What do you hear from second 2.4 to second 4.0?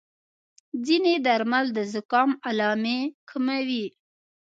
علامې کموي.